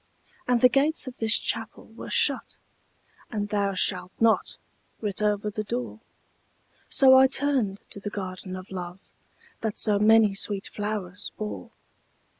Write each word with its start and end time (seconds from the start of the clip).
And 0.47 0.61
the 0.61 0.67
gates 0.67 1.05
of 1.05 1.17
this 1.17 1.37
Chapel 1.37 1.85
were 1.89 2.09
shut, 2.09 2.57
And 3.29 3.49
'Thou 3.49 3.75
shalt 3.75 4.11
not' 4.19 4.57
writ 4.99 5.21
over 5.21 5.51
the 5.51 5.63
door; 5.63 5.99
So 6.89 7.13
I 7.15 7.27
turned 7.27 7.81
to 7.91 7.99
the 7.99 8.09
Garden 8.09 8.55
of 8.55 8.71
Love 8.71 8.99
That 9.59 9.77
so 9.77 9.99
many 9.99 10.33
sweet 10.33 10.65
flowers 10.67 11.31
bore. 11.37 11.69